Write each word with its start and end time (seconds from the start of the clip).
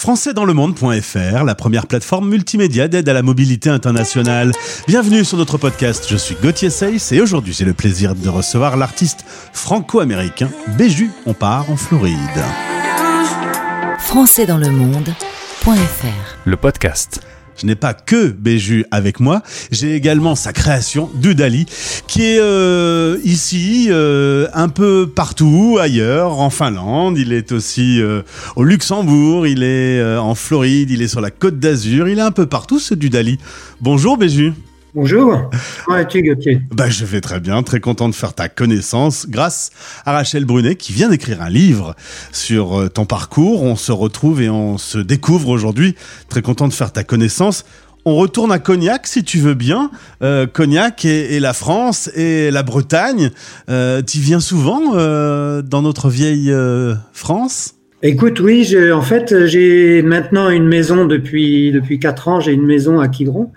françaisdanslemonde.fr, 0.00 1.44
la 1.44 1.54
première 1.54 1.86
plateforme 1.86 2.30
multimédia 2.30 2.88
d'aide 2.88 3.10
à 3.10 3.12
la 3.12 3.22
mobilité 3.22 3.68
internationale. 3.68 4.52
Bienvenue 4.88 5.26
sur 5.26 5.36
notre 5.36 5.58
podcast, 5.58 6.06
je 6.08 6.16
suis 6.16 6.34
Gauthier 6.42 6.70
Seyss 6.70 7.12
et 7.12 7.20
aujourd'hui 7.20 7.52
j'ai 7.52 7.66
le 7.66 7.74
plaisir 7.74 8.14
de 8.14 8.30
recevoir 8.30 8.78
l'artiste 8.78 9.26
franco-américain 9.52 10.48
Béju. 10.78 11.10
On 11.26 11.34
part 11.34 11.70
en 11.70 11.76
Floride. 11.76 12.16
françaisdanslemonde.fr 13.98 16.38
Le 16.46 16.56
podcast 16.56 17.20
je 17.60 17.66
n'ai 17.66 17.74
pas 17.74 17.92
que 17.94 18.28
Béju 18.28 18.84
avec 18.90 19.20
moi, 19.20 19.42
j'ai 19.70 19.94
également 19.94 20.34
sa 20.34 20.52
création, 20.52 21.10
Dudali, 21.14 21.66
qui 22.06 22.22
est 22.22 22.40
euh, 22.40 23.18
ici, 23.22 23.88
euh, 23.90 24.48
un 24.54 24.68
peu 24.68 25.08
partout, 25.14 25.78
ailleurs, 25.80 26.38
en 26.38 26.50
Finlande, 26.50 27.18
il 27.18 27.32
est 27.32 27.52
aussi 27.52 28.00
euh, 28.00 28.22
au 28.56 28.64
Luxembourg, 28.64 29.46
il 29.46 29.62
est 29.62 30.02
en 30.16 30.34
Floride, 30.34 30.90
il 30.90 31.02
est 31.02 31.08
sur 31.08 31.20
la 31.20 31.30
côte 31.30 31.58
d'Azur, 31.58 32.08
il 32.08 32.18
est 32.18 32.22
un 32.22 32.30
peu 32.30 32.46
partout 32.46 32.78
ce 32.78 32.94
Dudali. 32.94 33.38
Bonjour 33.80 34.16
Béju. 34.16 34.54
Bonjour, 34.94 35.50
comment 35.84 35.98
vas-tu 35.98 36.22
Gauthier? 36.22 36.60
Bah, 36.74 36.88
Je 36.88 37.04
vais 37.04 37.20
très 37.20 37.38
bien, 37.38 37.62
très 37.62 37.78
content 37.78 38.08
de 38.08 38.14
faire 38.14 38.34
ta 38.34 38.48
connaissance 38.48 39.26
grâce 39.28 39.70
à 40.04 40.12
Rachel 40.12 40.44
Brunet 40.44 40.74
qui 40.74 40.92
vient 40.92 41.08
d'écrire 41.08 41.42
un 41.42 41.50
livre 41.50 41.94
sur 42.32 42.80
euh, 42.80 42.88
ton 42.88 43.06
parcours. 43.06 43.62
On 43.62 43.76
se 43.76 43.92
retrouve 43.92 44.42
et 44.42 44.50
on 44.50 44.78
se 44.78 44.98
découvre 44.98 45.48
aujourd'hui. 45.48 45.94
Très 46.28 46.42
content 46.42 46.66
de 46.66 46.72
faire 46.72 46.92
ta 46.92 47.04
connaissance. 47.04 47.64
On 48.06 48.16
retourne 48.16 48.50
à 48.50 48.58
Cognac 48.58 49.06
si 49.06 49.24
tu 49.24 49.38
veux 49.38 49.54
bien. 49.54 49.90
Euh, 50.22 50.46
Cognac 50.46 51.04
et, 51.04 51.38
la 51.38 51.52
France 51.52 52.10
et 52.16 52.50
la 52.50 52.62
Bretagne. 52.62 53.30
Euh, 53.68 54.00
tu 54.02 54.18
viens 54.18 54.40
souvent 54.40 54.94
euh, 54.94 55.60
dans 55.60 55.82
notre 55.82 56.08
vieille 56.08 56.52
France? 57.12 57.74
Écoute, 58.02 58.40
oui, 58.40 58.66
en 58.92 59.02
fait, 59.02 59.46
j'ai 59.46 60.00
maintenant 60.00 60.48
une 60.48 60.66
maison 60.66 61.04
depuis 61.04 61.70
depuis 61.70 61.98
quatre 61.98 62.28
ans. 62.28 62.40
J'ai 62.40 62.52
une 62.52 62.64
maison 62.64 62.98
à 62.98 63.08
Quiberon. 63.08 63.52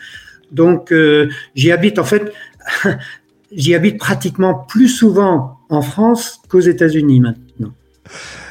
Donc 0.54 0.92
euh, 0.92 1.30
j'y 1.56 1.72
habite 1.72 2.00
en 2.00 2.04
fait, 2.04 2.32
j'y 3.52 3.76
habite 3.76 3.98
pratiquement 3.98 4.54
plus 4.54 4.88
souvent 4.88 5.60
en 5.70 5.82
France 5.82 6.40
qu'aux 6.48 6.60
États-Unis 6.60 7.20
maintenant. 7.20 7.73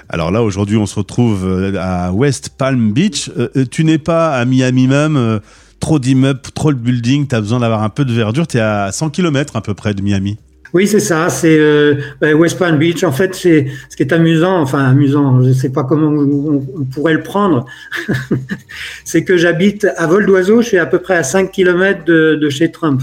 Alors 0.09 0.31
là, 0.31 0.43
aujourd'hui, 0.43 0.77
on 0.77 0.85
se 0.85 0.97
retrouve 0.97 1.47
euh, 1.47 1.75
à 1.79 2.13
West 2.13 2.51
Palm 2.59 2.93
Beach. 2.93 3.31
Euh, 3.37 3.65
tu 3.71 3.85
n'es 3.85 3.99
pas 3.99 4.37
à 4.37 4.45
Miami 4.45 4.87
même, 4.87 5.41
trop 5.81 5.99
d'immeubles, 5.99 6.41
trop 6.55 6.73
de 6.73 6.79
buildings, 6.79 7.27
tu 7.27 7.35
as 7.35 7.41
besoin 7.41 7.61
d'avoir 7.61 7.83
un 7.83 7.89
peu 7.89 8.05
de 8.05 8.13
verdure. 8.13 8.47
Tu 8.47 8.59
es 8.59 8.61
à 8.61 8.93
100 8.93 9.11
km 9.11 9.57
à 9.57 9.63
peu 9.63 9.75
près 9.75 9.95
de 9.95 10.03
Miami. 10.03 10.39
Oui, 10.73 10.87
c'est 10.87 11.01
ça. 11.01 11.29
C'est 11.29 11.59
euh, 11.59 11.97
ben, 12.21 12.35
West 12.35 12.59
Palm 12.59 12.79
Beach. 12.79 13.05
En 13.05 13.13
fait, 13.13 13.35
c'est 13.35 13.67
ce 13.89 13.97
qui 13.97 14.03
est 14.03 14.13
amusant. 14.13 14.61
Enfin, 14.61 14.85
amusant. 14.85 15.43
Je 15.43 15.49
ne 15.49 15.55
sais 15.55 15.71
pas 15.71 15.85
comment 15.85 16.09
on, 16.09 16.85
pourrait 16.85 17.15
le 17.15 17.23
prendre. 17.23 17.67
c'est 19.05 19.25
que 19.25 19.37
j'habite 19.37 19.87
à 19.97 20.07
vol 20.07 20.27
d'oiseau. 20.27 20.63
Je 20.63 20.69
suis 20.69 20.79
à 20.79 20.87
peu 20.87 20.99
près 20.99 21.17
à 21.17 21.23
5 21.23 21.51
km 21.51 22.05
de, 22.05 22.39
de 22.41 22.49
chez 22.49 22.71
Trump. 22.71 23.03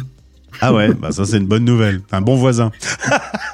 Ah 0.62 0.74
ouais, 0.74 0.94
bah 1.00 1.12
ça 1.12 1.26
c'est 1.26 1.38
une 1.38 1.48
bonne 1.48 1.66
nouvelle. 1.66 2.02
Un 2.12 2.22
bon 2.22 2.36
voisin. 2.36 2.72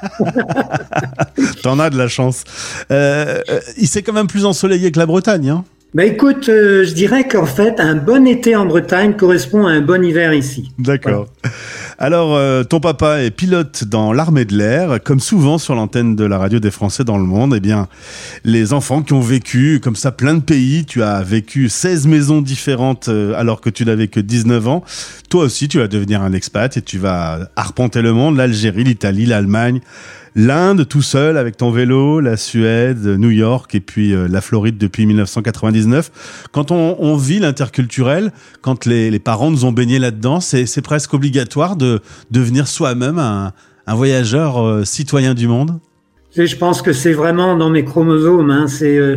T'en 1.62 1.78
as 1.78 1.90
de 1.90 1.98
la 1.98 2.08
chance. 2.08 2.44
Euh, 2.90 3.40
euh, 3.48 3.60
il 3.76 3.88
s'est 3.88 4.02
quand 4.02 4.12
même 4.12 4.26
plus 4.26 4.44
ensoleillé 4.44 4.90
que 4.92 4.98
la 4.98 5.06
Bretagne, 5.06 5.50
hein 5.50 5.64
bah 5.94 6.04
écoute, 6.04 6.50
euh, 6.50 6.84
je 6.84 6.92
dirais 6.92 7.26
qu'en 7.26 7.46
fait, 7.46 7.80
un 7.80 7.94
bon 7.94 8.26
été 8.26 8.54
en 8.54 8.66
Bretagne 8.66 9.14
correspond 9.14 9.66
à 9.66 9.70
un 9.70 9.80
bon 9.80 10.04
hiver 10.04 10.34
ici. 10.34 10.70
D'accord. 10.78 11.28
Alors, 11.98 12.34
euh, 12.34 12.64
ton 12.64 12.80
papa 12.80 13.22
est 13.22 13.30
pilote 13.30 13.84
dans 13.84 14.12
l'armée 14.12 14.44
de 14.44 14.54
l'air, 14.54 15.02
comme 15.02 15.20
souvent 15.20 15.56
sur 15.56 15.74
l'antenne 15.74 16.14
de 16.14 16.24
la 16.24 16.36
radio 16.36 16.58
des 16.58 16.70
Français 16.70 17.04
dans 17.04 17.16
le 17.16 17.24
monde. 17.24 17.54
Eh 17.56 17.60
bien, 17.60 17.88
les 18.44 18.74
enfants 18.74 19.00
qui 19.00 19.14
ont 19.14 19.20
vécu 19.20 19.80
comme 19.82 19.96
ça 19.96 20.12
plein 20.12 20.34
de 20.34 20.42
pays, 20.42 20.84
tu 20.84 21.02
as 21.02 21.22
vécu 21.22 21.70
16 21.70 22.06
maisons 22.08 22.42
différentes 22.42 23.08
euh, 23.08 23.32
alors 23.34 23.62
que 23.62 23.70
tu 23.70 23.86
n'avais 23.86 24.08
que 24.08 24.20
19 24.20 24.68
ans. 24.68 24.84
Toi 25.30 25.44
aussi, 25.44 25.68
tu 25.68 25.78
vas 25.78 25.88
devenir 25.88 26.20
un 26.20 26.34
expat 26.34 26.76
et 26.76 26.82
tu 26.82 26.98
vas 26.98 27.48
arpenter 27.56 28.02
le 28.02 28.12
monde, 28.12 28.36
l'Algérie, 28.36 28.84
l'Italie, 28.84 29.24
l'Allemagne, 29.24 29.80
l'Inde 30.36 30.86
tout 30.86 31.02
seul 31.02 31.38
avec 31.38 31.56
ton 31.56 31.70
vélo, 31.70 32.20
la 32.20 32.36
Suède, 32.36 33.04
New 33.04 33.30
York 33.30 33.74
et 33.74 33.80
puis 33.80 34.14
euh, 34.14 34.28
la 34.28 34.42
Floride 34.42 34.76
depuis 34.76 35.06
1999. 35.06 36.48
Quand 36.52 36.70
on, 36.70 37.16
vit 37.16 37.38
l'interculturel, 37.38 38.30
quand 38.60 38.84
les, 38.84 39.18
parents 39.18 39.50
nous 39.50 39.64
ont 39.64 39.72
baigné 39.72 39.98
là-dedans, 39.98 40.40
c'est 40.40 40.82
presque 40.82 41.14
obligatoire 41.14 41.76
de 41.76 42.00
devenir 42.30 42.68
soi-même 42.68 43.18
un, 43.18 43.52
voyageur 43.88 44.62
euh, 44.62 44.84
citoyen 44.84 45.32
du 45.32 45.48
monde 45.48 45.78
Je 46.36 46.56
pense 46.56 46.82
que 46.82 46.92
c'est 46.92 47.14
vraiment 47.14 47.56
dans 47.56 47.70
mes 47.70 47.84
chromosomes. 47.84 48.50
Hein. 48.50 48.66
c'est 48.68 48.98
euh, 48.98 49.16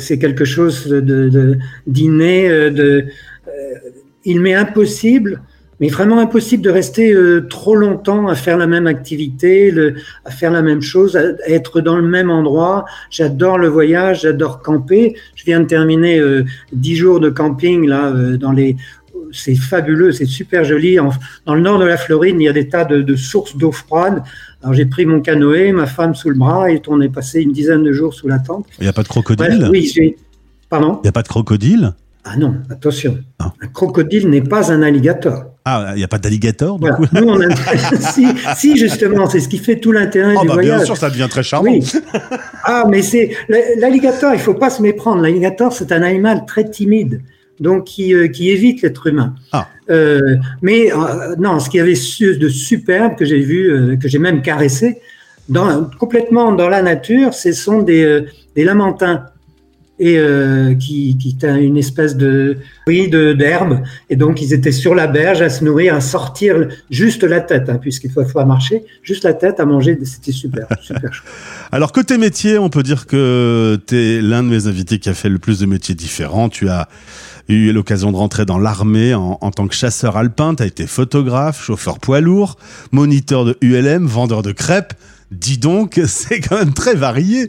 c'est 0.00 0.18
quelque 0.18 0.44
chose 0.44 0.88
de 0.88 1.58
d'inné. 1.86 2.50
Il 4.24 4.40
m'est 4.40 4.54
impossible 4.54 5.40
mais 5.80 5.88
vraiment 5.88 6.18
impossible 6.18 6.62
de 6.62 6.70
rester 6.70 7.12
euh, 7.12 7.46
trop 7.48 7.74
longtemps 7.74 8.28
à 8.28 8.34
faire 8.34 8.58
la 8.58 8.66
même 8.66 8.86
activité, 8.86 9.70
le, 9.70 9.94
à 10.26 10.30
faire 10.30 10.52
la 10.52 10.62
même 10.62 10.82
chose, 10.82 11.16
à, 11.16 11.22
être 11.48 11.80
dans 11.80 11.96
le 11.96 12.06
même 12.06 12.30
endroit. 12.30 12.84
J'adore 13.10 13.58
le 13.58 13.68
voyage, 13.68 14.22
j'adore 14.22 14.60
camper. 14.60 15.16
Je 15.34 15.44
viens 15.44 15.60
de 15.60 15.64
terminer 15.64 16.18
euh, 16.18 16.44
dix 16.72 16.96
jours 16.96 17.18
de 17.18 17.30
camping 17.30 17.86
là 17.86 18.08
euh, 18.08 18.36
dans 18.36 18.52
les. 18.52 18.76
C'est 19.32 19.54
fabuleux, 19.54 20.12
c'est 20.12 20.26
super 20.26 20.64
joli. 20.64 20.98
dans 21.46 21.54
le 21.54 21.60
nord 21.60 21.78
de 21.78 21.84
la 21.84 21.96
Floride, 21.96 22.36
il 22.38 22.42
y 22.42 22.48
a 22.48 22.52
des 22.52 22.68
tas 22.68 22.84
de, 22.84 23.00
de 23.00 23.16
sources 23.16 23.56
d'eau 23.56 23.70
froide. 23.70 24.22
Alors 24.60 24.74
j'ai 24.74 24.86
pris 24.86 25.06
mon 25.06 25.20
canoë, 25.20 25.72
ma 25.72 25.86
femme 25.86 26.14
sous 26.14 26.30
le 26.30 26.34
bras, 26.34 26.70
et 26.70 26.82
on 26.88 27.00
est 27.00 27.08
passé 27.08 27.40
une 27.40 27.52
dizaine 27.52 27.84
de 27.84 27.92
jours 27.92 28.12
sous 28.12 28.26
la 28.28 28.40
tente. 28.40 28.66
Il 28.80 28.82
n'y 28.82 28.88
a 28.88 28.92
pas 28.92 29.04
de 29.04 29.08
crocodile? 29.08 29.68
Oui, 29.70 29.90
j'ai. 29.94 30.16
Pardon? 30.68 30.98
Il 31.02 31.04
n'y 31.04 31.08
a 31.08 31.12
pas 31.12 31.22
de 31.22 31.28
crocodile? 31.28 31.94
Ah 32.24 32.36
non, 32.36 32.56
attention. 32.68 33.18
Ah. 33.38 33.52
Un 33.62 33.68
crocodile 33.68 34.28
n'est 34.28 34.42
pas 34.42 34.70
un 34.70 34.82
alligator. 34.82 35.46
Ah, 35.64 35.92
il 35.94 35.98
n'y 35.98 36.04
a 36.04 36.08
pas 36.08 36.18
d'alligator 36.18 36.78
du 36.78 36.90
coup 36.90 37.04
Nous, 37.12 37.26
on 37.26 37.40
a... 37.40 37.54
si, 38.12 38.26
si, 38.56 38.76
justement, 38.76 39.28
c'est 39.28 39.40
ce 39.40 39.48
qui 39.48 39.58
fait 39.58 39.76
tout 39.76 39.92
l'intérêt 39.92 40.34
oh, 40.36 40.42
du 40.42 40.48
bah, 40.48 40.54
voyage. 40.54 40.76
Bien 40.78 40.84
sûr, 40.84 40.96
ça 40.96 41.10
devient 41.10 41.28
très 41.30 41.42
charmant. 41.42 41.70
Oui. 41.70 41.82
Ah, 42.64 42.84
mais 42.88 43.02
c'est 43.02 43.30
l'alligator, 43.78 44.34
il 44.34 44.40
faut 44.40 44.54
pas 44.54 44.70
se 44.70 44.82
méprendre. 44.82 45.22
L'alligator, 45.22 45.72
c'est 45.72 45.92
un 45.92 46.02
animal 46.02 46.44
très 46.46 46.68
timide, 46.68 47.22
donc 47.58 47.84
qui, 47.84 48.14
euh, 48.14 48.28
qui 48.28 48.50
évite 48.50 48.82
l'être 48.82 49.06
humain. 49.06 49.34
Ah. 49.52 49.68
Euh, 49.88 50.36
mais 50.60 50.92
euh, 50.92 51.36
non, 51.38 51.58
ce 51.58 51.70
qu'il 51.70 51.78
y 51.78 51.80
avait 51.80 51.92
de 51.94 52.48
superbe 52.48 53.16
que 53.16 53.24
j'ai 53.24 53.40
vu, 53.40 53.98
que 54.00 54.08
j'ai 54.08 54.18
même 54.18 54.42
caressé, 54.42 55.00
dans, 55.48 55.88
complètement 55.98 56.52
dans 56.52 56.68
la 56.68 56.82
nature, 56.82 57.32
ce 57.32 57.52
sont 57.52 57.82
des, 57.82 58.24
des 58.54 58.64
lamentins 58.64 59.24
et 60.00 60.16
euh, 60.16 60.74
qui, 60.74 61.16
qui 61.18 61.36
était 61.36 61.62
une 61.62 61.76
espèce 61.76 62.16
de 62.16 62.56
oui 62.86 63.08
de 63.08 63.34
d'herbe. 63.34 63.82
Et 64.08 64.16
donc 64.16 64.40
ils 64.40 64.54
étaient 64.54 64.72
sur 64.72 64.94
la 64.94 65.06
berge 65.06 65.42
à 65.42 65.50
se 65.50 65.62
nourrir 65.62 65.94
à 65.94 66.00
sortir 66.00 66.68
juste 66.90 67.22
la 67.22 67.40
tête 67.40 67.68
hein, 67.68 67.78
puisqu'il 67.80 68.10
faut, 68.10 68.24
faut 68.24 68.44
marcher 68.46 68.82
juste 69.02 69.24
la 69.24 69.34
tête 69.34 69.60
à 69.60 69.66
manger. 69.66 69.98
C'était 70.02 70.32
super 70.32 70.66
super 70.82 71.12
chouette. 71.12 71.30
alors 71.70 71.92
côté 71.92 72.16
métier 72.16 72.56
on 72.56 72.70
peut 72.70 72.82
dire 72.82 73.06
que 73.06 73.78
tu 73.86 73.94
es 73.94 74.22
l'un 74.22 74.42
de 74.42 74.48
mes 74.48 74.66
invités 74.66 74.98
qui 74.98 75.10
a 75.10 75.14
fait 75.14 75.28
le 75.28 75.38
plus 75.38 75.60
de 75.60 75.66
métiers 75.66 75.94
différents. 75.94 76.48
Tu 76.48 76.70
as 76.70 76.88
eu 77.48 77.70
l'occasion 77.72 78.10
de 78.10 78.16
rentrer 78.16 78.46
dans 78.46 78.58
l'armée 78.58 79.12
en, 79.12 79.36
en, 79.40 79.50
tant 79.50 79.66
que 79.66 79.74
chasseur 79.74 80.16
alpin, 80.16 80.54
tu 80.54 80.62
as 80.62 80.66
été 80.66 80.86
photographe, 80.86 81.62
chauffeur 81.62 81.98
poids 81.98 82.20
lourd, 82.20 82.56
moniteur 82.92 83.44
de 83.44 83.58
ULM, 83.60 84.06
vendeur 84.06 84.42
de 84.42 84.52
crêpes, 84.52 84.94
Dis 85.30 85.58
donc, 85.58 86.00
c'est 86.06 86.40
quand 86.40 86.58
même 86.58 86.74
très 86.74 86.94
varié. 86.94 87.46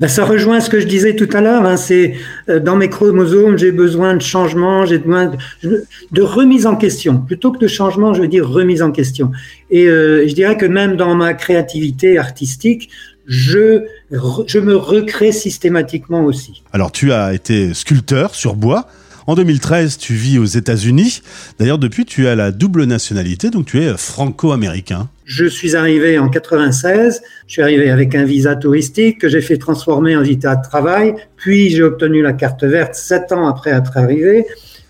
Ben, 0.00 0.08
ça 0.08 0.24
rejoint 0.24 0.60
ce 0.60 0.68
que 0.68 0.80
je 0.80 0.86
disais 0.86 1.16
tout 1.16 1.28
à 1.32 1.40
l'heure. 1.40 1.64
Hein, 1.64 1.76
c'est 1.76 2.14
euh, 2.48 2.60
dans 2.60 2.76
mes 2.76 2.90
chromosomes, 2.90 3.56
j'ai 3.56 3.72
besoin 3.72 4.14
de 4.14 4.22
changement, 4.22 4.84
j'ai 4.84 4.98
besoin 4.98 5.32
de, 5.62 6.22
remise 6.22 6.66
en 6.66 6.76
question. 6.76 7.18
Plutôt 7.18 7.52
que 7.52 7.58
de 7.58 7.68
changement, 7.68 8.12
je 8.12 8.20
veux 8.20 8.28
dire 8.28 8.48
remise 8.48 8.82
en 8.82 8.92
question. 8.92 9.32
Et 9.70 9.86
euh, 9.86 10.28
je 10.28 10.34
dirais 10.34 10.56
que 10.56 10.66
même 10.66 10.96
dans 10.96 11.14
ma 11.14 11.32
créativité 11.34 12.18
artistique, 12.18 12.90
je, 13.26 13.84
je 14.10 14.58
me 14.58 14.76
recrée 14.76 15.32
systématiquement 15.32 16.24
aussi. 16.24 16.62
Alors, 16.72 16.92
tu 16.92 17.12
as 17.12 17.34
été 17.34 17.74
sculpteur 17.74 18.34
sur 18.34 18.54
bois. 18.54 18.86
En 19.28 19.34
2013, 19.34 19.98
tu 19.98 20.14
vis 20.14 20.38
aux 20.38 20.44
États-Unis. 20.44 21.20
D'ailleurs, 21.58 21.78
depuis, 21.78 22.04
tu 22.04 22.28
as 22.28 22.36
la 22.36 22.52
double 22.52 22.84
nationalité, 22.84 23.50
donc 23.50 23.66
tu 23.66 23.82
es 23.82 23.96
franco-américain. 23.96 25.08
Je 25.24 25.46
suis 25.46 25.74
arrivé 25.74 26.16
en 26.20 26.28
96. 26.28 27.22
Je 27.48 27.52
suis 27.52 27.62
arrivé 27.62 27.90
avec 27.90 28.14
un 28.14 28.24
visa 28.24 28.54
touristique 28.54 29.20
que 29.20 29.28
j'ai 29.28 29.40
fait 29.40 29.56
transformer 29.56 30.16
en 30.16 30.22
visa 30.22 30.54
de 30.54 30.62
travail. 30.62 31.14
Puis 31.36 31.70
j'ai 31.70 31.82
obtenu 31.82 32.22
la 32.22 32.34
carte 32.34 32.62
verte 32.62 32.94
sept 32.94 33.32
ans 33.32 33.48
après 33.48 33.72
être 33.72 33.96
arrivé. 33.96 34.46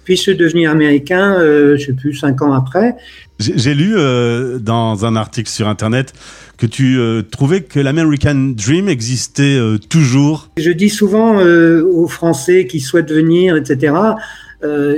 Puis 0.06 0.14
je 0.14 0.22
suis 0.22 0.36
devenu 0.36 0.68
américain, 0.68 1.34
euh, 1.40 1.76
je 1.76 1.86
sais 1.86 1.92
plus, 1.92 2.14
cinq 2.14 2.40
ans 2.40 2.52
après. 2.52 2.94
J'ai 3.40 3.74
lu 3.74 3.94
euh, 3.96 4.58
dans 4.60 5.04
un 5.04 5.16
article 5.16 5.50
sur 5.50 5.66
Internet 5.66 6.14
que 6.56 6.64
tu 6.64 6.96
euh, 6.98 7.22
trouvais 7.22 7.62
que 7.62 7.80
l'American 7.80 8.54
Dream 8.56 8.88
existait 8.88 9.58
euh, 9.58 9.78
toujours. 9.78 10.48
Je 10.58 10.70
dis 10.70 10.90
souvent 10.90 11.42
aux 11.42 12.06
Français 12.06 12.68
qui 12.68 12.78
souhaitent 12.78 13.12
venir, 13.12 13.56
etc., 13.56 13.94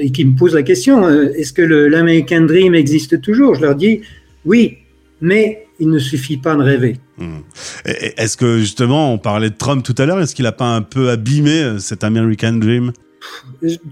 et 0.00 0.12
qui 0.12 0.24
me 0.24 0.34
posent 0.34 0.54
la 0.54 0.62
question, 0.62 1.06
est-ce 1.10 1.52
que 1.52 1.60
l'American 1.60 2.42
Dream 2.42 2.74
existe 2.74 3.20
toujours? 3.20 3.54
Je 3.54 3.60
leur 3.60 3.74
dis, 3.74 4.00
oui, 4.46 4.78
mais 5.20 5.66
il 5.78 5.90
ne 5.90 5.98
suffit 5.98 6.38
pas 6.38 6.54
de 6.54 6.62
rêver. 6.62 6.96
Hmm. 7.18 7.40
Est-ce 7.84 8.38
que 8.38 8.60
justement, 8.60 9.12
on 9.12 9.18
parlait 9.18 9.50
de 9.50 9.56
Trump 9.56 9.82
tout 9.84 9.94
à 9.98 10.06
l'heure, 10.06 10.20
est-ce 10.20 10.34
qu'il 10.34 10.44
n'a 10.44 10.52
pas 10.52 10.74
un 10.74 10.80
peu 10.80 11.10
abîmé 11.10 11.76
cet 11.80 12.02
American 12.02 12.54
Dream? 12.54 12.92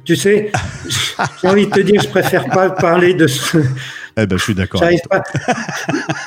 Tu 0.04 0.16
sais, 0.16 0.52
j'ai 1.42 1.48
envie 1.48 1.66
de 1.66 1.70
te 1.70 1.80
dire, 1.80 2.00
je 2.00 2.08
préfère 2.08 2.46
pas 2.48 2.70
parler 2.70 3.14
de 3.14 3.26
ce. 3.26 3.58
Eh 4.18 4.26
ben, 4.26 4.38
je 4.38 4.42
suis 4.42 4.54
d'accord. 4.54 4.80
Pas. 4.80 5.22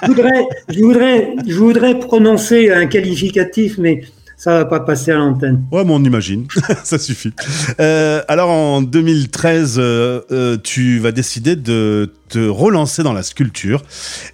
Je 0.04 0.07
voudrais, 0.07 0.48
je 0.69 0.80
voudrais, 0.80 1.34
je 1.48 1.56
voudrais 1.56 2.00
prononcer 2.00 2.72
un 2.72 2.86
qualificatif, 2.86 3.78
mais 3.78 4.04
ça 4.40 4.54
va 4.54 4.66
pas 4.66 4.80
passer 4.80 5.12
à 5.12 5.16
l'antenne. 5.16 5.66
Ouais, 5.69 5.84
mais 5.84 5.92
on 5.92 6.01
imagine, 6.01 6.48
ça 6.86 6.98
suffit. 6.98 7.34
Euh, 7.81 8.24
alors 8.30 8.50
en 8.50 8.81
2013, 8.81 9.75
euh, 9.78 10.22
euh, 10.31 10.57
tu 10.63 10.98
vas 11.00 11.12
décider 11.12 11.57
de 11.57 12.13
te 12.30 12.48
relancer 12.48 13.04
dans 13.04 13.12
la 13.12 13.22
sculpture. 13.22 13.84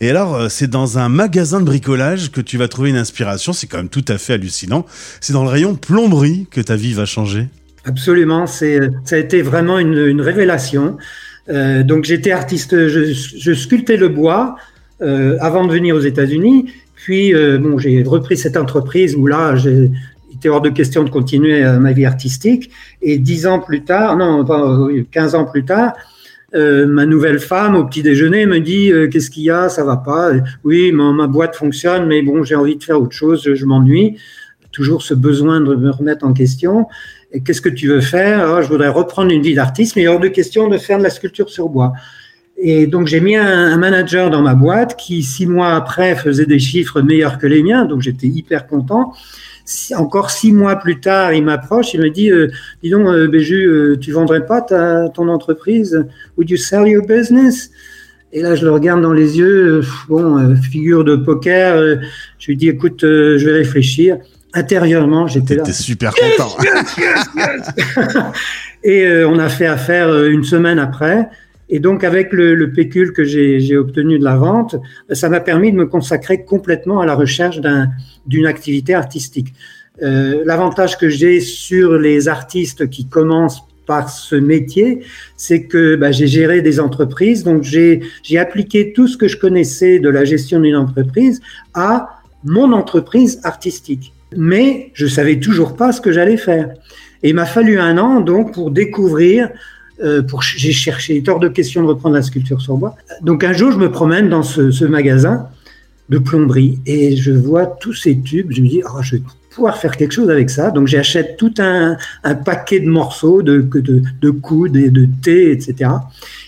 Et 0.02 0.12
alors, 0.12 0.52
c'est 0.52 0.70
dans 0.70 1.00
un 1.00 1.10
magasin 1.10 1.60
de 1.60 1.66
bricolage 1.66 2.32
que 2.32 2.40
tu 2.40 2.60
vas 2.60 2.68
trouver 2.68 2.92
une 2.92 2.98
inspiration. 2.98 3.52
C'est 3.52 3.66
quand 3.66 3.78
même 3.78 3.90
tout 3.90 4.06
à 4.08 4.20
fait 4.20 4.34
hallucinant. 4.34 4.86
C'est 5.22 5.34
dans 5.34 5.44
le 5.44 5.50
rayon 5.50 5.74
plomberie 5.76 6.46
que 6.52 6.62
ta 6.62 6.76
vie 6.76 6.94
va 6.94 7.06
changer. 7.06 7.48
Absolument, 7.86 8.48
c'est 8.48 8.80
ça 9.04 9.16
a 9.16 9.20
été 9.20 9.42
vraiment 9.42 9.80
une, 9.80 9.98
une 9.98 10.22
révélation. 10.22 10.98
Euh, 11.50 11.84
donc 11.84 12.06
j'étais 12.06 12.32
artiste, 12.32 12.88
je, 12.88 13.14
je, 13.14 13.54
sculptais 13.54 13.98
le 13.98 14.10
bois 14.10 14.56
euh, 15.02 15.38
avant 15.40 15.66
de 15.66 15.72
venir 15.72 15.96
aux 15.96 16.00
États-Unis 16.00 16.66
puis, 17.06 17.36
euh, 17.36 17.60
bon, 17.60 17.78
j'ai 17.78 18.02
repris 18.02 18.36
cette 18.36 18.58
entreprise 18.58 19.16
où 19.16 19.28
là, 19.28 19.56
j'ai 19.56 19.92
était 20.34 20.50
hors 20.50 20.62
de 20.62 20.70
question 20.70 21.04
de 21.04 21.12
continuer 21.12 21.64
euh, 21.64 21.78
ma 21.80 21.92
vie 21.92 22.06
artistique. 22.06 22.72
Et 23.04 23.20
dix 23.20 23.46
ans 23.46 23.60
plus 23.60 23.84
tard, 23.84 24.18
non, 24.18 24.44
pas, 24.44 24.88
15 25.12 25.36
ans 25.36 25.46
plus 25.46 25.66
tard, 25.66 25.94
euh, 26.56 26.88
ma 26.88 27.06
nouvelle 27.06 27.38
femme 27.38 27.76
au 27.76 27.86
petit 27.86 28.02
déjeuner 28.02 28.48
me 28.48 28.60
dit 28.60 28.92
euh, 28.92 29.08
qu'est-ce 29.08 29.30
qu'il 29.30 29.44
y 29.44 29.52
a, 29.52 29.70
ça 29.70 29.84
va 29.84 29.98
pas. 29.98 30.32
Oui, 30.64 30.92
ma, 30.92 31.28
boîte 31.28 31.56
fonctionne, 31.56 32.08
mais 32.08 32.24
bon, 32.24 32.44
j'ai 32.44 32.56
envie 32.56 32.76
de 32.76 32.84
faire 32.84 33.00
autre 33.00 33.16
chose, 33.16 33.54
je 33.54 33.66
m'ennuie. 33.66 34.18
Toujours 34.72 35.04
ce 35.04 35.14
besoin 35.14 35.62
de 35.62 35.76
me 35.76 35.92
remettre 35.92 36.26
en 36.26 36.34
question. 36.34 36.88
Qu'est-ce 37.44 37.62
que 37.62 37.70
tu 37.70 37.88
veux 37.88 38.02
faire? 38.02 38.56
Oh, 38.56 38.62
Je 38.62 38.68
voudrais 38.68 38.90
reprendre 38.90 39.32
une 39.32 39.42
vie 39.42 39.56
d'artiste, 39.56 39.96
mais 39.96 40.08
hors 40.08 40.20
de 40.20 40.28
question 40.28 40.68
de 40.68 40.78
faire 40.78 40.98
de 40.98 41.04
la 41.04 41.10
sculpture 41.10 41.50
sur 41.50 41.70
bois. 41.70 41.94
Et 42.58 42.88
donc 42.88 43.08
j'ai 43.08 43.20
mis 43.20 43.36
un, 43.36 43.76
manager 43.78 44.30
dans 44.30 44.42
ma 44.42 44.56
boîte 44.56 44.96
qui 44.96 45.24
six 45.24 45.46
mois 45.46 45.74
après 45.76 46.16
faisait 46.16 46.46
des 46.46 46.60
chiffres 46.60 47.02
meilleurs 47.02 47.38
que 47.38 47.48
les 47.48 47.62
miens, 47.62 47.86
donc 47.86 48.02
j'étais 48.02 48.28
hyper 48.28 48.68
content. 48.68 49.14
encore 49.96 50.32
six 50.32 50.54
mois 50.54 50.78
plus 50.78 51.00
tard, 51.02 51.34
il 51.34 51.44
m'approche, 51.44 51.94
il 51.94 52.00
me 52.00 52.10
dit 52.10 52.32
euh, 52.32 52.48
"Dis 52.82 52.92
donc, 52.92 53.08
euh, 53.08 53.28
Béju, 53.28 53.66
euh, 53.66 53.98
tu 53.98 54.12
vendrais 54.12 54.46
pas 54.46 54.62
ta, 54.62 55.10
ton 55.10 55.28
entreprise? 55.28 56.06
Would 56.38 56.50
you 56.50 56.58
sell 56.58 56.88
your 56.88 57.06
business? 57.06 57.72
Et 58.32 58.42
là, 58.42 58.56
je 58.56 58.66
le 58.66 58.72
regarde 58.72 59.02
dans 59.02 59.14
les 59.14 59.38
yeux, 59.38 59.82
bon, 60.08 60.56
figure 60.56 61.04
de 61.04 61.16
poker. 61.16 62.00
je 62.40 62.48
lui 62.48 62.58
dis 62.58 62.70
"Écoute, 62.70 63.02
je 63.02 63.46
vais 63.46 63.54
réfléchir." 63.54 64.18
Intérieurement, 64.56 65.28
j'étais 65.28 65.56
là. 65.56 65.66
super 65.66 66.13
content. 66.16 66.57
Et 68.84 69.06
on 69.25 69.38
a 69.38 69.50
fait 69.50 69.68
affaire 69.68 70.25
une 70.25 70.44
semaine 70.44 70.80
après. 70.80 71.30
Et 71.69 71.80
donc, 71.80 72.04
avec 72.04 72.31
le, 72.31 72.56
le 72.56 72.72
pécule 72.72 73.12
que 73.12 73.24
j'ai 73.24 73.75
obtenu 73.78 74.18
de 74.19 74.24
la 74.24 74.38
vente, 74.38 74.75
ça 75.12 75.30
m'a 75.30 75.40
permis 75.40 75.72
de 75.72 75.78
me 75.78 75.86
consacrer 75.86 76.44
complètement 76.44 77.02
à 77.02 77.06
la 77.06 77.16
recherche 77.16 77.60
d'une 78.28 78.46
activité 78.46 78.94
artistique. 78.94 79.54
Euh, 80.02 80.44
L'avantage 80.46 80.98
que 80.98 81.10
j'ai 81.10 81.40
sur 81.40 81.98
les 81.98 82.28
artistes 82.28 82.90
qui 82.90 83.08
commencent 83.08 83.63
par 83.86 84.10
ce 84.10 84.36
métier, 84.36 85.01
c'est 85.38 85.63
que 85.63 85.96
bah, 85.96 86.12
j'ai 86.12 86.28
géré 86.28 86.62
des 86.62 86.80
entreprises, 86.80 87.44
donc 87.44 87.63
j'ai 87.63 88.01
appliqué 88.38 88.94
tout 88.94 89.08
ce 89.08 89.16
que 89.18 89.28
je 89.28 89.38
connaissais 89.38 90.00
de 90.00 90.10
la 90.10 90.25
gestion 90.25 90.60
d'une 90.60 90.75
entreprise 90.75 91.40
à 91.74 92.22
mon 92.44 92.74
entreprise 92.74 93.40
artistique. 93.44 94.12
Mais 94.38 94.92
je 94.94 95.08
savais 95.08 95.40
toujours 95.40 95.76
pas 95.76 95.92
ce 95.92 96.02
que 96.02 96.12
j'allais 96.12 96.38
faire. 96.38 96.70
Et 97.24 97.30
il 97.30 97.36
m'a 97.36 97.46
fallu 97.46 97.80
un 97.80 97.98
an 97.98 98.22
donc 98.22 98.54
pour 98.54 98.72
découvrir 98.72 99.50
euh, 100.04 100.22
j'ai 100.58 100.74
cherché, 100.74 101.24
hors 101.28 101.40
de 101.40 101.48
question 101.48 101.82
de 101.82 101.88
reprendre 101.88 102.16
la 102.16 102.22
sculpture 102.22 102.62
sur 102.62 102.76
bois. 102.76 102.96
Donc 103.22 103.44
un 103.44 103.54
jour, 103.54 103.72
je 103.72 103.78
me 103.78 103.92
promène 103.92 104.30
dans 104.30 104.44
ce, 104.44 104.86
magasin 104.86 105.48
de 106.10 106.18
plomberie 106.18 106.80
et 106.86 107.16
je 107.16 107.32
vois 107.32 107.66
tous 107.66 107.94
ces 107.94 108.20
tubes. 108.20 108.52
Je 108.52 108.62
me 108.62 108.68
dis, 108.68 108.82
oh, 108.86 109.02
je 109.02 109.16
vais 109.16 109.24
pouvoir 109.50 109.78
faire 109.78 109.96
quelque 109.96 110.12
chose 110.12 110.30
avec 110.30 110.50
ça. 110.50 110.70
Donc 110.70 110.88
j'achète 110.88 111.38
tout 111.38 111.54
un, 111.60 111.98
paquet 112.44 112.82
de 112.82 112.90
morceaux, 112.90 113.42
de 113.42 114.30
coudes 114.30 114.76
et 114.76 114.90
de 114.90 115.08
thé, 115.22 115.52
etc. 115.52 115.92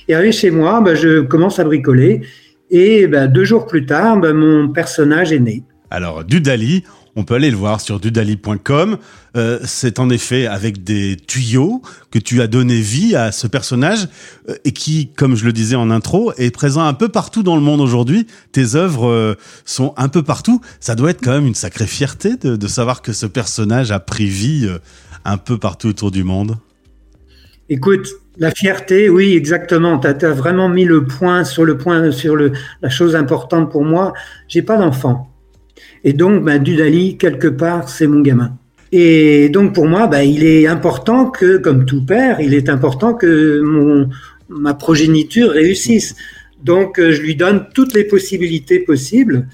Et 0.07 0.15
arrivé 0.15 0.31
chez 0.31 0.51
moi, 0.51 0.81
bah, 0.81 0.95
je 0.95 1.21
commence 1.21 1.59
à 1.59 1.63
bricoler. 1.63 2.21
Et 2.69 3.07
bah, 3.07 3.27
deux 3.27 3.45
jours 3.45 3.65
plus 3.65 3.85
tard, 3.85 4.19
bah, 4.19 4.33
mon 4.33 4.69
personnage 4.69 5.31
est 5.31 5.39
né. 5.39 5.63
Alors, 5.89 6.25
du 6.25 6.41
Dali, 6.41 6.83
on 7.17 7.23
peut 7.23 7.33
aller 7.33 7.49
le 7.49 7.57
voir 7.57 7.81
sur 7.81 7.99
dudali.com. 7.99 8.97
Euh, 9.35 9.59
c'est 9.63 9.99
en 9.99 10.09
effet 10.11 10.45
avec 10.45 10.83
des 10.83 11.17
tuyaux 11.17 11.81
que 12.11 12.19
tu 12.19 12.41
as 12.43 12.47
donné 12.47 12.79
vie 12.79 13.15
à 13.15 13.31
ce 13.31 13.47
personnage 13.47 14.07
euh, 14.47 14.55
et 14.65 14.71
qui, 14.71 15.09
comme 15.17 15.35
je 15.35 15.43
le 15.43 15.51
disais 15.51 15.75
en 15.75 15.89
intro, 15.89 16.31
est 16.37 16.51
présent 16.51 16.83
un 16.83 16.93
peu 16.93 17.09
partout 17.09 17.41
dans 17.41 17.55
le 17.55 17.61
monde 17.61 17.81
aujourd'hui. 17.81 18.27
Tes 18.51 18.75
œuvres 18.75 19.09
euh, 19.09 19.33
sont 19.65 19.95
un 19.97 20.09
peu 20.09 20.21
partout. 20.21 20.61
Ça 20.79 20.93
doit 20.93 21.09
être 21.09 21.21
quand 21.23 21.31
même 21.31 21.47
une 21.47 21.55
sacrée 21.55 21.87
fierté 21.87 22.37
de, 22.37 22.67
savoir 22.67 23.01
que 23.01 23.13
ce 23.13 23.25
personnage 23.25 23.91
a 23.91 23.99
pris 23.99 24.27
vie 24.27 24.69
un 25.25 25.37
peu 25.37 25.57
partout 25.57 25.87
autour 25.87 26.11
du 26.11 26.23
monde. 26.23 26.57
Écoute, 27.69 28.07
la 28.37 28.51
fierté, 28.51 29.09
oui, 29.09 29.33
exactement. 29.33 29.97
Tu 29.97 30.07
as, 30.07 30.33
vraiment 30.33 30.69
mis 30.69 30.85
le 30.85 31.05
point 31.05 31.43
sur 31.45 31.65
le 31.65 31.77
point 31.79 32.11
sur 32.11 32.35
le, 32.35 32.51
la 32.83 32.89
chose 32.89 33.15
importante 33.15 33.71
pour 33.71 33.83
moi. 33.83 34.13
J'ai 34.47 34.61
pas 34.61 34.77
d'enfant. 34.77 35.33
Et 36.03 36.13
donc, 36.13 36.43
bah, 36.43 36.59
Dudali, 36.59 37.17
quelque 37.17 37.47
part, 37.47 37.89
c'est 37.89 38.07
mon 38.07 38.21
gamin. 38.21 38.53
Et 38.91 39.49
donc, 39.49 39.73
pour 39.73 39.87
moi, 39.87 40.07
bah, 40.07 40.23
il 40.23 40.43
est 40.45 40.67
important 40.67 41.29
que, 41.29 41.57
comme 41.57 41.85
tout 41.85 42.05
père, 42.05 42.39
il 42.39 42.53
est 42.53 42.69
important 42.69 43.13
que 43.13 43.61
mon, 43.61 44.09
ma 44.49 44.73
progéniture 44.73 45.51
réussisse. 45.51 46.15
Donc, 46.63 46.99
euh, 46.99 47.11
je 47.11 47.21
lui 47.21 47.35
donne 47.35 47.65
toutes 47.73 47.93
les 47.93 48.03
possibilités 48.03 48.79
possibles 48.79 49.47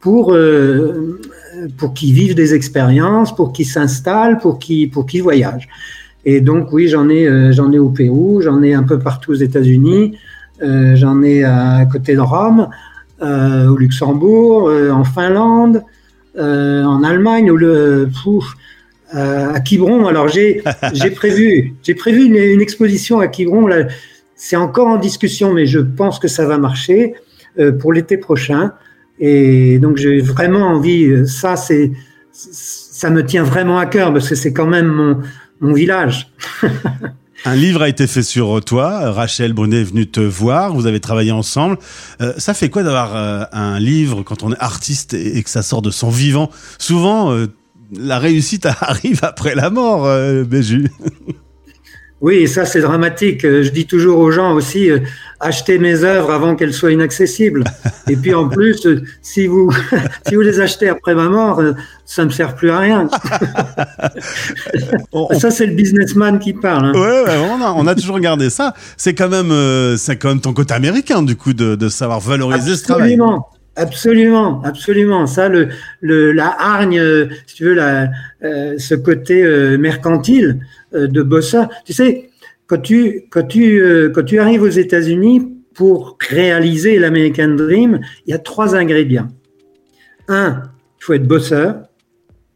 pour, 0.00 0.32
euh, 0.32 1.20
pour 1.76 1.92
qu'il 1.92 2.14
vive 2.14 2.34
des 2.34 2.54
expériences, 2.54 3.34
pour 3.34 3.52
qu'il 3.52 3.66
s'installe, 3.66 4.38
pour 4.38 4.58
qu'il 4.58 4.90
pour 4.90 5.06
qu'il 5.06 5.22
voyage. 5.22 5.68
Et 6.24 6.40
donc, 6.40 6.72
oui, 6.72 6.88
j'en 6.88 7.08
ai, 7.08 7.26
euh, 7.26 7.52
j'en 7.52 7.70
ai 7.72 7.78
au 7.78 7.90
Pérou, 7.90 8.40
j'en 8.42 8.62
ai 8.62 8.74
un 8.74 8.82
peu 8.82 8.98
partout 8.98 9.32
aux 9.32 9.34
États-Unis, 9.34 10.16
j'en 10.62 11.22
ai 11.22 11.42
à 11.42 11.86
côté 11.90 12.14
de 12.14 12.20
Rome, 12.20 12.68
au 13.20 13.76
Luxembourg, 13.76 14.68
euh, 14.68 14.90
en 14.90 15.04
Finlande, 15.04 15.82
euh, 16.38 16.84
en 16.84 17.02
Allemagne, 17.02 17.50
ou 17.50 17.56
le, 17.56 18.08
pouf, 18.22 18.54
à 19.12 19.58
Quiberon. 19.60 20.06
Alors 20.06 20.28
j'ai 20.28 20.62
j'ai 20.92 21.10
prévu 21.10 21.74
j'ai 21.82 21.94
prévu 21.94 22.26
une, 22.26 22.36
une, 22.36 22.60
exposition 22.60 23.18
à 23.20 23.26
Quiberon. 23.26 23.66
Là, 23.66 23.88
c'est 24.36 24.56
encore 24.56 24.86
en 24.86 24.98
discussion, 24.98 25.52
mais 25.52 25.66
je 25.66 25.80
pense 25.80 26.18
que 26.18 26.28
ça 26.28 26.46
va 26.46 26.58
marcher 26.58 27.14
pour 27.80 27.92
l'été 27.92 28.16
prochain. 28.16 28.72
Et 29.18 29.78
donc 29.80 29.96
j'ai 29.96 30.20
vraiment 30.20 30.68
envie. 30.68 31.26
Ça 31.26 31.56
c'est 31.56 31.90
ça 32.32 33.10
me 33.10 33.24
tient 33.26 33.42
vraiment 33.42 33.78
à 33.78 33.86
cœur 33.86 34.12
parce 34.12 34.28
que 34.28 34.36
c'est 34.36 34.52
quand 34.52 34.68
même 34.68 34.86
mon 34.86 35.18
mon 35.60 35.72
village. 35.72 36.32
Un 37.44 37.54
livre 37.54 37.82
a 37.82 37.88
été 37.88 38.06
fait 38.06 38.22
sur 38.22 38.62
toi. 38.62 39.12
Rachel 39.12 39.54
Brunet 39.54 39.80
est 39.80 39.84
venue 39.84 40.06
te 40.06 40.20
voir. 40.20 40.74
Vous 40.74 40.86
avez 40.86 41.00
travaillé 41.00 41.32
ensemble. 41.32 41.78
Euh, 42.20 42.34
ça 42.36 42.52
fait 42.52 42.68
quoi 42.68 42.82
d'avoir 42.82 43.16
euh, 43.16 43.44
un 43.52 43.78
livre 43.78 44.22
quand 44.22 44.42
on 44.42 44.52
est 44.52 44.60
artiste 44.60 45.14
et, 45.14 45.42
que 45.42 45.48
ça 45.48 45.62
sort 45.62 45.80
de 45.80 45.90
son 45.90 46.10
vivant? 46.10 46.50
Souvent, 46.78 47.32
euh, 47.32 47.46
la 47.98 48.18
réussite 48.18 48.66
arrive 48.80 49.20
après 49.22 49.54
la 49.54 49.70
mort, 49.70 50.06
Béju. 50.44 50.90
Oui, 52.20 52.46
ça 52.46 52.66
c'est 52.66 52.82
dramatique. 52.82 53.42
Je 53.42 53.70
dis 53.70 53.86
toujours 53.86 54.18
aux 54.18 54.30
gens 54.30 54.52
aussi, 54.52 54.90
euh, 55.42 55.46
achetez 55.46 55.78
mes 55.78 56.04
œuvres 56.04 56.30
avant 56.30 56.56
qu'elles 56.56 56.74
soient 56.74 56.92
inaccessibles. 56.92 57.64
Et 58.08 58.16
puis 58.16 58.34
en 58.34 58.48
plus, 58.48 58.86
euh, 58.86 59.02
si 59.22 59.46
vous 59.46 59.70
si 60.28 60.34
vous 60.34 60.40
les 60.40 60.60
achetez 60.60 60.88
après 60.88 61.14
ma 61.14 61.28
mort, 61.28 61.60
euh, 61.60 61.72
ça 62.04 62.24
me 62.24 62.30
sert 62.30 62.54
plus 62.54 62.70
à 62.70 62.78
rien. 62.78 63.08
on, 65.12 65.38
ça 65.38 65.50
c'est 65.50 65.66
le 65.66 65.74
businessman 65.74 66.38
qui 66.38 66.52
parle. 66.52 66.86
Hein. 66.86 66.92
Ouais, 66.94 67.22
ouais 67.24 67.36
on, 67.38 67.62
a, 67.62 67.72
on, 67.72 67.86
a, 67.86 67.94
toujours 67.94 68.16
regardé 68.16 68.50
ça. 68.50 68.74
C'est 68.96 69.14
quand 69.14 69.28
même 69.28 69.50
euh, 69.50 69.96
c'est 69.96 70.16
quand 70.16 70.28
même 70.28 70.40
ton 70.40 70.52
côté 70.52 70.74
américain 70.74 71.22
du 71.22 71.36
coup 71.36 71.52
de, 71.52 71.74
de 71.74 71.88
savoir 71.88 72.20
valoriser 72.20 72.72
absolument, 72.72 72.76
ce 72.76 72.84
travail. 72.84 73.18
Absolument, 73.76 74.62
absolument. 74.64 75.26
Ça, 75.26 75.48
le, 75.48 75.68
le 76.00 76.32
la 76.32 76.54
hargne, 76.58 77.00
si 77.46 77.56
tu 77.56 77.64
veux, 77.64 77.74
la, 77.74 78.08
euh, 78.42 78.78
ce 78.78 78.94
côté 78.94 79.42
euh, 79.42 79.76
mercantile 79.76 80.60
euh, 80.94 81.06
de 81.06 81.22
bosseur. 81.22 81.68
Tu 81.84 81.92
sais, 81.92 82.29
quand 82.70 82.78
tu 82.78 83.24
quand 83.30 83.42
tu 83.42 83.82
quand 84.14 84.22
tu 84.22 84.38
arrives 84.38 84.62
aux 84.62 84.68
États-Unis 84.68 85.42
pour 85.74 86.16
réaliser 86.20 87.00
l'American 87.00 87.48
Dream, 87.48 88.00
il 88.26 88.30
y 88.30 88.32
a 88.32 88.38
trois 88.38 88.76
ingrédients. 88.76 89.26
Un, 90.28 90.62
il 91.00 91.04
faut 91.04 91.14
être 91.14 91.26
bosseur. 91.26 91.82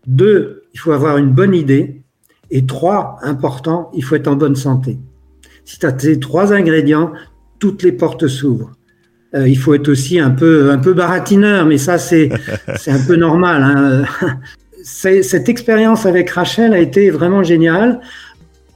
Deux, 0.06 0.62
il 0.73 0.78
faut 0.78 0.92
avoir 0.92 1.18
une 1.18 1.30
bonne 1.30 1.52
idée. 1.52 2.02
Et 2.52 2.64
trois, 2.64 3.16
important, 3.23 3.90
il 3.94 4.04
faut 4.04 4.14
être 4.14 4.28
en 4.28 4.37
bonne 4.37 4.54
santé. 4.54 4.99
Si 5.64 5.80
tu 5.80 5.87
as 5.87 5.99
ces 5.99 6.21
trois 6.21 6.52
ingrédients, 6.52 7.12
toutes 7.59 7.83
les 7.83 7.90
portes 7.90 8.28
s'ouvrent. 8.28 8.71
Euh, 9.35 9.49
il 9.49 9.59
faut 9.59 9.75
être 9.75 9.88
aussi 9.88 10.21
un 10.21 10.30
peu 10.30 10.71
un 10.71 10.78
peu 10.78 10.94
baratineur, 10.94 11.66
mais 11.66 11.78
ça 11.78 11.99
c'est 11.99 12.28
c'est 12.76 12.92
un 12.92 13.04
peu 13.04 13.16
normal. 13.16 13.62
Hein. 13.64 14.04
Cette 14.85 15.49
expérience 15.49 16.06
avec 16.06 16.30
Rachel 16.30 16.73
a 16.73 16.78
été 16.78 17.11
vraiment 17.11 17.42
géniale 17.42 18.00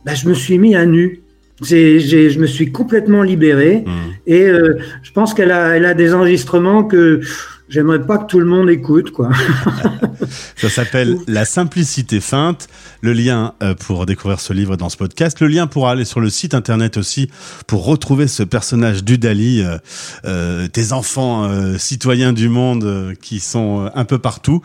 bah, 0.04 0.14
je 0.14 0.28
me 0.28 0.35
suis 0.35 0.59
mis 0.59 0.75
à 0.75 0.87
nu. 0.87 1.23
Je 1.62 2.38
me 2.38 2.47
suis 2.47 2.71
complètement 2.73 3.23
libéré 3.23 3.85
mmh. 3.87 3.91
et 4.27 4.43
euh, 4.43 4.79
je 5.03 5.12
pense 5.12 5.35
qu'elle 5.35 5.50
a, 5.50 5.77
elle 5.77 5.87
a 5.87 5.95
des 5.95 6.15
enregistrements 6.15 6.85
que 6.85 7.21
j'aimerais 7.69 8.05
pas 8.05 8.19
que 8.19 8.27
tout 8.27 8.39
le 8.41 8.47
monde 8.47 8.71
écoute, 8.71 9.11
quoi. 9.11 9.31
Ça 10.57 10.69
s'appelle 10.69 11.19
La 11.27 11.45
simplicité 11.45 12.21
feinte. 12.21 12.69
Le 13.01 13.13
lien 13.13 13.55
euh, 13.63 13.75
pour 13.75 14.07
découvrir 14.07 14.41
ce 14.41 14.53
livre 14.53 14.77
dans 14.77 14.89
ce 14.89 14.97
podcast. 14.97 15.41
Le 15.41 15.47
lien 15.47 15.67
pour 15.67 15.89
aller 15.89 16.05
sur 16.05 16.21
le 16.21 16.31
site 16.31 16.55
internet 16.55 16.97
aussi 16.97 17.31
pour 17.67 17.85
retrouver 17.85 18.27
ce 18.27 18.43
personnage 18.43 19.05
du 19.05 19.19
Dali, 19.19 19.63
euh, 19.63 19.79
euh 20.25 20.69
tes 20.69 20.93
enfants 20.93 21.45
euh, 21.45 21.79
citoyens 21.79 22.33
du 22.33 22.49
monde 22.49 23.15
qui 23.21 23.41
sont 23.41 23.91
un 23.95 24.05
peu 24.05 24.19
partout 24.19 24.63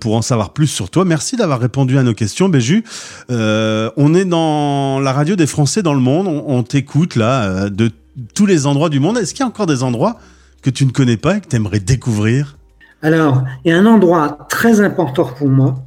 pour 0.00 0.16
en 0.16 0.22
savoir 0.22 0.52
plus 0.52 0.66
sur 0.66 0.90
toi. 0.90 1.04
Merci 1.04 1.36
d'avoir 1.36 1.60
répondu 1.60 1.98
à 1.98 2.02
nos 2.02 2.14
questions, 2.14 2.48
Béju. 2.48 2.84
on 3.28 4.14
est 4.14 4.24
dans 4.24 5.00
la 5.00 5.12
radio 5.12 5.36
des 5.36 5.46
Français 5.46 5.82
dans 5.82 5.94
le 5.94 6.00
monde. 6.00 6.26
On, 6.26 6.44
on 6.46 6.62
t'écoute 6.62 7.16
là 7.16 7.70
de 7.70 7.90
tous 8.34 8.46
les 8.46 8.66
endroits 8.66 8.88
du 8.88 9.00
monde. 9.00 9.18
Est-ce 9.18 9.34
qu'il 9.34 9.40
y 9.40 9.44
a 9.44 9.48
encore 9.48 9.66
des 9.66 9.82
endroits 9.82 10.18
que 10.62 10.70
tu 10.70 10.84
ne 10.86 10.90
connais 10.90 11.16
pas 11.16 11.36
et 11.36 11.40
que 11.40 11.48
tu 11.48 11.56
aimerais 11.56 11.80
découvrir 11.80 12.58
Alors, 13.02 13.44
il 13.64 13.70
y 13.70 13.72
a 13.72 13.78
un 13.78 13.86
endroit 13.86 14.46
très 14.48 14.80
important 14.80 15.24
pour 15.24 15.48
moi. 15.48 15.86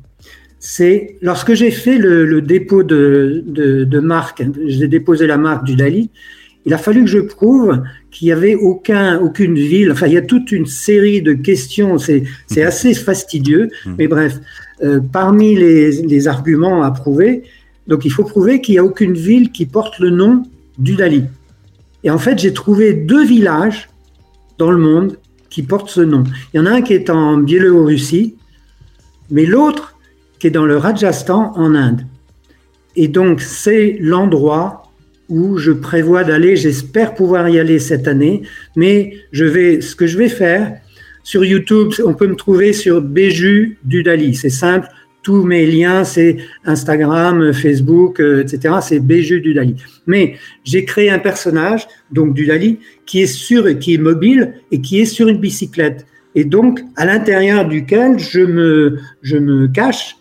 C'est 0.59 1.17
lorsque 1.21 1.53
j'ai 1.53 1.71
fait 1.71 1.97
le, 1.97 2.41
dépôt 2.41 2.83
de, 2.83 3.43
de, 3.45 3.99
marque, 3.99 4.43
j'ai 4.65 4.87
déposé 4.87 5.27
la 5.27 5.37
marque 5.37 5.65
du 5.65 5.75
Dali, 5.75 6.09
il 6.65 6.73
a 6.73 6.77
fallu 6.77 7.01
que 7.01 7.09
je 7.09 7.19
prouve 7.19 7.81
qu'il 8.09 8.27
n'y 8.27 8.31
avait 8.31 8.55
aucun, 8.55 9.19
aucune 9.19 9.55
ville, 9.55 9.91
enfin 9.91 10.07
il 10.07 10.13
y 10.13 10.17
a 10.17 10.21
toute 10.21 10.53
une 10.53 10.65
série 10.65 11.21
de 11.21 11.33
questions, 11.33 11.97
c'est 11.97 12.23
mhm. 12.51 12.63
assez 12.65 12.93
fastidieux, 12.93 13.69
mhm. 13.85 13.95
mais 13.97 14.07
bref, 14.07 14.39
euh, 14.81 15.01
parmi 15.01 15.55
les, 15.55 16.01
les, 16.03 16.27
arguments 16.29 16.83
à 16.83 16.91
prouver, 16.91 17.43
donc 17.87 18.05
il 18.05 18.11
faut 18.11 18.23
prouver 18.23 18.61
qu'il 18.61 18.75
n'y 18.75 18.79
a 18.79 18.85
aucune 18.85 19.15
ville 19.15 19.51
qui 19.51 19.65
porte 19.65 19.99
le 19.99 20.11
nom 20.11 20.43
du 20.77 20.95
Dali. 20.95 21.25
Et 22.05 22.09
en 22.09 22.17
fait, 22.17 22.39
j'ai 22.39 22.53
trouvé 22.53 22.93
deux 22.93 23.25
villages 23.25 23.89
dans 24.57 24.71
le 24.71 24.77
monde 24.77 25.17
qui 25.49 25.63
porte 25.63 25.89
ce 25.89 26.01
nom. 26.01 26.23
Il 26.53 26.57
y 26.57 26.59
en 26.59 26.65
a 26.65 26.71
un 26.71 26.81
qui 26.81 26.93
est 26.93 27.09
en 27.09 27.37
Biélorussie, 27.37 28.35
mais 29.29 29.45
l'autre 29.45 29.97
qui 30.39 30.47
est 30.47 30.51
dans 30.51 30.65
le 30.65 30.77
Rajasthan 30.77 31.53
en 31.55 31.75
Inde. 31.75 32.05
Et 32.95 33.07
donc 33.07 33.41
c'est 33.41 33.97
l'endroit 33.99 34.83
où 35.29 35.57
je 35.57 35.71
prévois 35.71 36.23
d'aller. 36.23 36.55
J'espère 36.55 37.15
pouvoir 37.15 37.49
y 37.49 37.59
aller 37.59 37.79
cette 37.79 38.07
année, 38.07 38.43
mais 38.75 39.17
je 39.31 39.45
vais, 39.45 39.81
ce 39.81 39.95
que 39.95 40.07
je 40.07 40.17
vais 40.17 40.29
faire 40.29 40.77
sur 41.23 41.45
YouTube, 41.45 41.93
on 42.05 42.13
peut 42.13 42.27
me 42.27 42.35
trouver 42.35 42.73
sur 42.73 43.01
Béju 43.01 43.77
Dudali. 43.83 44.35
C'est 44.35 44.49
simple 44.49 44.87
tous 45.23 45.43
mes 45.43 45.65
liens, 45.65 46.03
c'est 46.03 46.37
Instagram, 46.65 47.53
Facebook, 47.53 48.19
euh, 48.19 48.43
etc. 48.43 48.75
C'est 48.81 48.99
Béju 48.99 49.41
Dudali. 49.41 49.75
Mais 50.05 50.35
j'ai 50.63 50.85
créé 50.85 51.09
un 51.09 51.19
personnage, 51.19 51.87
donc 52.11 52.33
Dudali, 52.33 52.79
qui 53.05 53.21
est 53.21 53.27
sur, 53.27 53.79
qui 53.79 53.95
est 53.95 53.97
mobile 53.97 54.55
et 54.71 54.81
qui 54.81 55.01
est 55.01 55.05
sur 55.05 55.29
une 55.29 55.39
bicyclette. 55.39 56.05
Et 56.35 56.43
donc, 56.43 56.81
à 56.95 57.05
l'intérieur 57.05 57.67
duquel 57.67 58.19
je 58.19 58.41
me, 58.41 58.99
je 59.21 59.37
me 59.37 59.67
cache. 59.67 60.17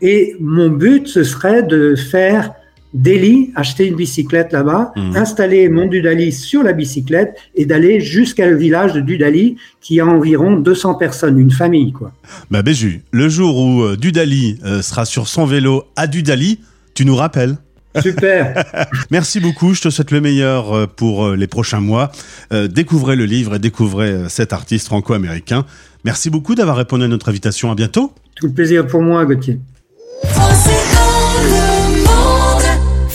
Et 0.00 0.36
mon 0.38 0.68
but, 0.68 1.08
ce 1.08 1.24
serait 1.24 1.62
de 1.62 1.94
faire 1.94 2.52
Delhi, 2.94 3.52
acheter 3.54 3.86
une 3.86 3.96
bicyclette 3.96 4.52
là-bas, 4.52 4.92
mmh. 4.96 5.16
installer 5.16 5.68
mon 5.68 5.86
Dudali 5.86 6.32
sur 6.32 6.62
la 6.62 6.72
bicyclette 6.72 7.36
et 7.54 7.66
d'aller 7.66 8.00
jusqu'à 8.00 8.46
le 8.46 8.56
village 8.56 8.92
de 8.94 9.00
Dudali 9.00 9.56
qui 9.80 10.00
a 10.00 10.06
environ 10.06 10.56
200 10.56 10.94
personnes, 10.94 11.38
une 11.38 11.50
famille 11.50 11.92
quoi. 11.92 12.12
Bah 12.50 12.62
Béju, 12.62 13.02
le 13.10 13.28
jour 13.28 13.58
où 13.58 13.82
euh, 13.82 13.96
Dudali 13.96 14.58
euh, 14.64 14.82
sera 14.82 15.04
sur 15.04 15.28
son 15.28 15.46
vélo 15.46 15.84
à 15.96 16.06
Dudali, 16.06 16.60
tu 16.94 17.04
nous 17.04 17.16
rappelles 17.16 17.56
Super. 18.00 18.62
Merci 19.10 19.40
beaucoup. 19.40 19.72
Je 19.72 19.80
te 19.80 19.88
souhaite 19.88 20.10
le 20.10 20.20
meilleur 20.20 20.74
euh, 20.74 20.86
pour 20.86 21.30
les 21.30 21.46
prochains 21.46 21.80
mois. 21.80 22.12
découvrez 22.50 23.16
le 23.16 23.24
livre 23.24 23.54
et 23.56 23.58
découvrez 23.58 24.28
cet 24.28 24.52
artiste 24.52 24.86
franco-américain. 24.86 25.64
Merci 26.04 26.28
beaucoup 26.28 26.54
d'avoir 26.54 26.76
répondu 26.76 27.04
à 27.04 27.08
notre 27.08 27.30
invitation. 27.30 27.70
À 27.70 27.74
bientôt. 27.74 28.12
Tout 28.34 28.46
le 28.48 28.52
plaisir 28.52 28.86
pour 28.86 29.02
moi, 29.02 29.24
Gauthier 29.24 29.58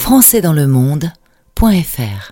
françaisdanslemonde.fr 0.04 2.24